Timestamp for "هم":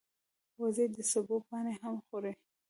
1.81-1.95